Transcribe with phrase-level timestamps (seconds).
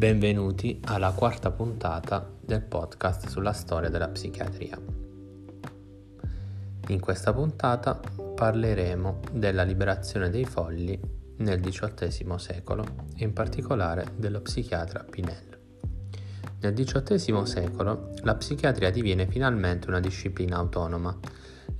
[0.00, 4.80] Benvenuti alla quarta puntata del podcast sulla storia della psichiatria.
[6.88, 8.00] In questa puntata
[8.34, 10.98] parleremo della liberazione dei folli
[11.40, 12.82] nel XVIII secolo
[13.14, 15.58] e in particolare dello psichiatra Pinel.
[16.60, 21.14] Nel XVIII secolo la psichiatria diviene finalmente una disciplina autonoma.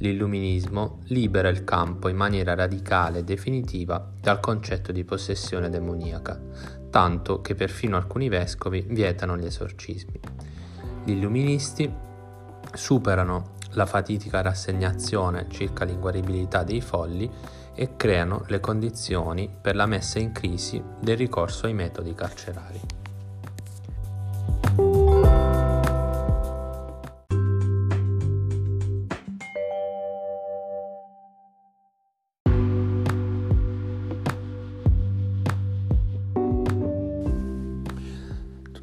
[0.03, 6.41] L'illuminismo libera il campo in maniera radicale e definitiva dal concetto di possessione demoniaca,
[6.89, 10.19] tanto che perfino alcuni vescovi vietano gli esorcismi.
[11.05, 11.93] Gli illuministi
[12.73, 17.31] superano la fatidica rassegnazione circa l'inguaribilità dei folli
[17.75, 23.00] e creano le condizioni per la messa in crisi del ricorso ai metodi carcerari.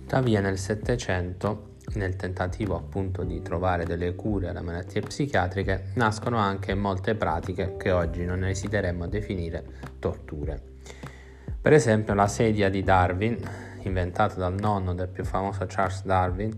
[0.07, 6.73] Tuttavia nel Settecento, nel tentativo appunto di trovare delle cure alle malattie psichiatriche, nascono anche
[6.75, 9.65] molte pratiche che oggi non esiteremmo a definire
[9.99, 10.61] torture.
[11.59, 13.37] Per esempio la sedia di Darwin,
[13.81, 16.57] inventata dal nonno del più famoso Charles Darwin,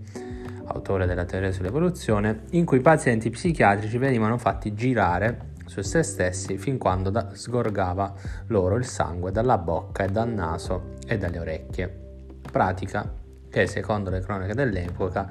[0.65, 6.59] autore della teoria sull'evoluzione, in cui i pazienti psichiatrici venivano fatti girare su se stessi
[6.59, 8.13] fin quando da- sgorgava
[8.49, 12.07] loro il sangue dalla bocca e dal naso e dalle orecchie.
[12.51, 15.29] Pratica che secondo le cronache dell'epoca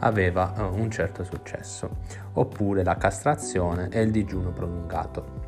[0.00, 1.98] aveva eh, un certo successo,
[2.34, 5.44] oppure la castrazione e il digiuno prolungato.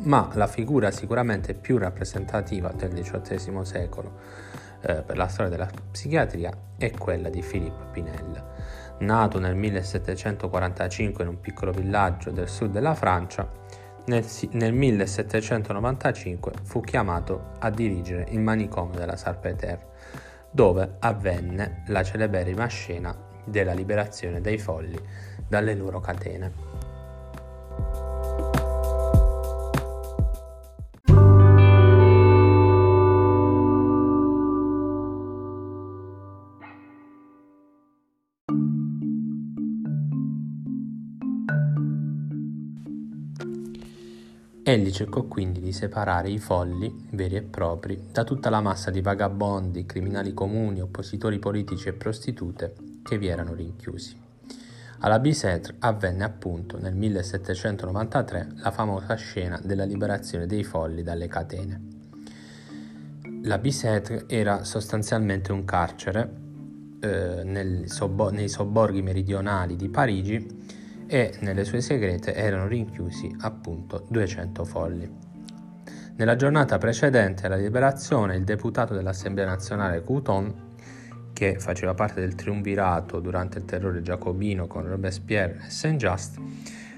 [0.00, 4.12] Ma la figura sicuramente più rappresentativa del XVIII secolo
[4.80, 8.44] eh, per la storia della psichiatria è quella di Philippe Pinel.
[9.00, 13.48] Nato nel 1745 in un piccolo villaggio del sud della Francia,
[14.06, 19.86] nel, nel 1795 fu chiamato a dirigere il manicomio della Salpêtrière
[20.50, 24.98] dove avvenne la celeberrima scena della liberazione dei folli
[25.48, 26.67] dalle loro catene.
[44.68, 49.00] Egli cercò quindi di separare i folli, veri e propri, da tutta la massa di
[49.00, 54.14] vagabondi, criminali comuni, oppositori politici e prostitute che vi erano rinchiusi.
[54.98, 61.82] Alla Bicêtre avvenne appunto nel 1793 la famosa scena della liberazione dei folli dalle catene.
[63.44, 66.30] La Bicêtre era sostanzialmente un carcere
[67.00, 67.86] eh, nel
[68.32, 70.76] nei sobborghi meridionali di Parigi
[71.08, 75.10] e nelle sue segrete erano rinchiusi appunto 200 folli.
[76.16, 80.66] Nella giornata precedente alla liberazione il deputato dell'Assemblea nazionale Couton,
[81.32, 86.40] che faceva parte del triumvirato durante il terrore giacobino con Robespierre e Saint-Just,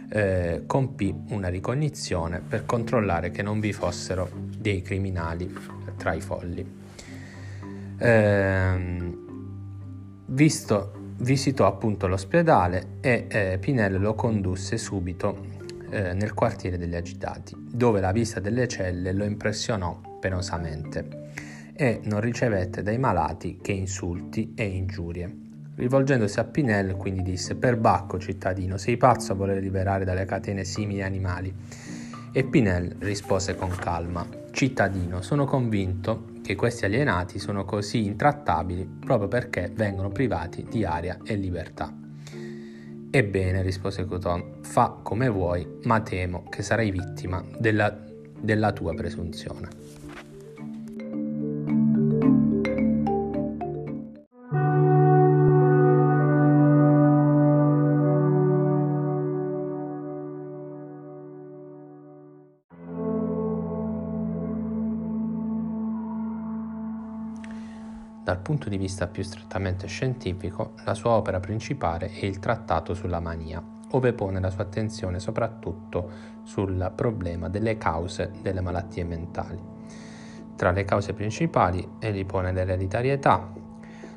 [0.09, 4.29] eh, compì una ricognizione per controllare che non vi fossero
[4.59, 5.55] dei criminali
[5.97, 6.79] tra i folli.
[7.99, 9.19] Eh,
[10.27, 15.47] visto visitò appunto l'ospedale e eh, Pinello lo condusse subito
[15.91, 21.29] eh, nel quartiere degli agitati, dove la vista delle celle lo impressionò penosamente
[21.75, 25.49] e non ricevette dai malati che insulti e ingiurie.
[25.77, 31.03] Rivolgendosi a Pinel quindi disse Perbacco cittadino, sei pazzo a voler liberare dalle catene simili
[31.03, 31.55] animali?
[32.33, 39.27] E Pinel rispose con calma Cittadino, sono convinto che questi alienati sono così intrattabili proprio
[39.27, 41.93] perché vengono privati di aria e libertà.
[43.11, 47.99] Ebbene, rispose Couton, fa come vuoi, ma temo che sarai vittima della,
[48.39, 49.69] della tua presunzione.
[68.23, 73.19] Dal punto di vista più strettamente scientifico, la sua opera principale è il Trattato sulla
[73.19, 73.63] mania,
[73.93, 76.11] ove pone la sua attenzione soprattutto
[76.43, 79.59] sul problema delle cause delle malattie mentali.
[80.55, 83.51] Tra le cause principali egli pone l'ereditarietà,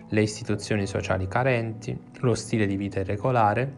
[0.09, 3.77] le istituzioni sociali carenti, lo stile di vita irregolare,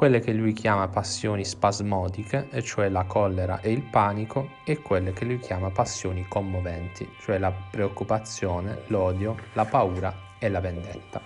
[0.00, 5.12] quelle che lui chiama passioni spasmodiche, e cioè la collera e il panico, e quelle
[5.12, 11.20] che lui chiama passioni commoventi, cioè la preoccupazione, l'odio, la paura e la vendetta.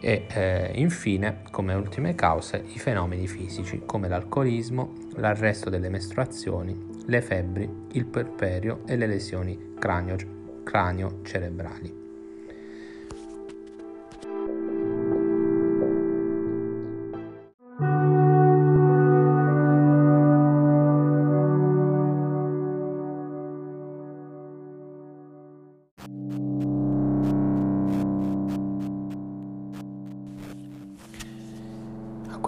[0.00, 7.22] E eh, infine, come ultime cause, i fenomeni fisici come l'alcolismo, l'arresto delle mestruazioni, le
[7.22, 12.01] febbri, il perperio e le lesioni cranio-cerebrali.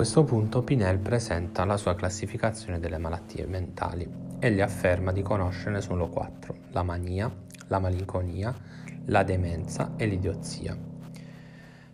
[0.05, 4.07] Questo punto Pinel presenta la sua classificazione delle malattie mentali.
[4.39, 7.35] Egli afferma di conoscerne solo quattro, la mania,
[7.69, 8.55] la malinconia,
[9.07, 10.77] la demenza e l'idiozia.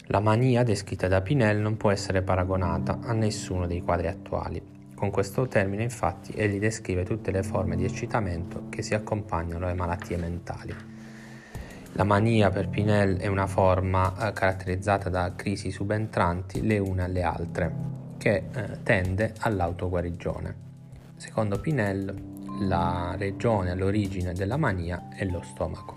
[0.06, 4.60] La mania descritta da Pinel non può essere paragonata a nessuno dei quadri attuali.
[4.92, 9.74] Con questo termine infatti egli descrive tutte le forme di eccitamento che si accompagnano alle
[9.74, 10.74] malattie mentali.
[11.92, 17.22] La mania per Pinel è una forma eh, caratterizzata da crisi subentranti le une alle
[17.22, 20.54] altre, che eh, tende all'autoguarigione.
[21.16, 22.14] Secondo Pinel,
[22.60, 25.96] la regione all'origine della mania è lo stomaco.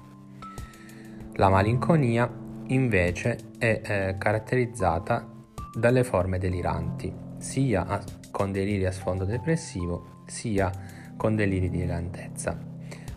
[1.33, 2.31] La malinconia
[2.67, 5.27] invece è eh, caratterizzata
[5.75, 10.71] dalle forme deliranti, sia a, con deliri a sfondo depressivo, sia
[11.17, 12.57] con deliri di grandezza.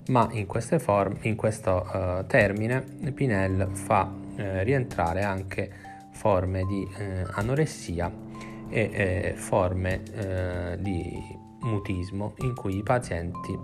[0.09, 0.47] Ma in,
[0.79, 2.81] forme, in questo uh, termine
[3.13, 5.71] Pinel fa eh, rientrare anche
[6.13, 8.26] forme di eh, anoressia
[8.69, 13.59] e forme eh, di mutismo in cui i pazienti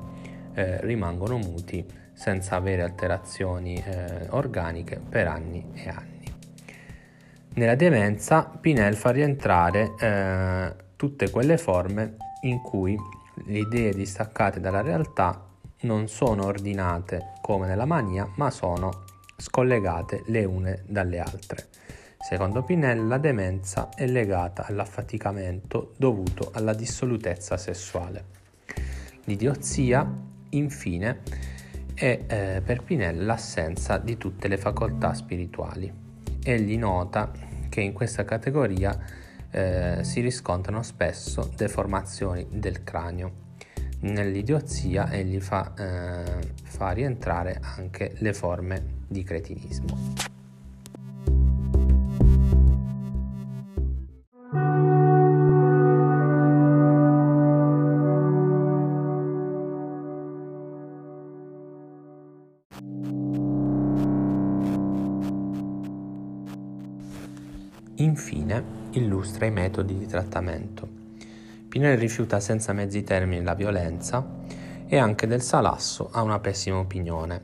[0.55, 6.35] eh, rimangono muti senza avere alterazioni eh, organiche per anni e anni.
[7.55, 12.97] Nella demenza Pinel fa rientrare eh, tutte quelle forme in cui
[13.47, 15.49] le idee distaccate dalla realtà
[15.83, 19.05] non sono ordinate come nella mania, ma sono
[19.37, 21.69] scollegate le une dalle altre.
[22.23, 28.25] Secondo Pinel la demenza è legata all'affaticamento dovuto alla dissolutezza sessuale.
[29.25, 30.09] L'idiozia,
[30.51, 31.19] infine,
[31.93, 35.93] è eh, per Pinel l'assenza di tutte le facoltà spirituali.
[36.45, 37.33] Egli nota
[37.69, 38.97] che in questa categoria
[39.51, 43.51] eh, si riscontrano spesso deformazioni del cranio.
[44.03, 50.31] Nell'idiozia egli fa, eh, fa rientrare anche le forme di cretinismo.
[67.97, 70.89] Infine, illustra i metodi di trattamento.
[71.69, 74.27] Pinel rifiuta senza mezzi termini la violenza
[74.87, 77.41] e anche del salasso ha una pessima opinione,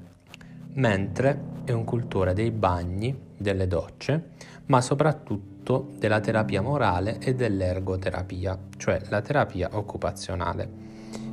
[0.75, 4.31] mentre è un cultore dei bagni, delle docce,
[4.67, 10.88] ma soprattutto della terapia morale e dell'ergoterapia, cioè la terapia occupazionale.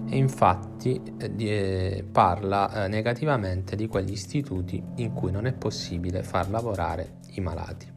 [0.07, 6.49] E infatti eh, parla eh, negativamente di quegli istituti in cui non è possibile far
[6.49, 7.91] lavorare i malati.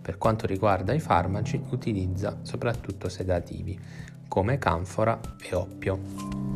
[0.00, 3.78] Per quanto riguarda i farmaci, utilizza soprattutto sedativi
[4.28, 6.55] come canfora e oppio.